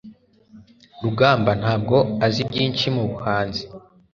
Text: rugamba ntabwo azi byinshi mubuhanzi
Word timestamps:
rugamba 1.03 1.51
ntabwo 1.61 1.95
azi 2.25 2.41
byinshi 2.49 2.85
mubuhanzi 2.95 3.63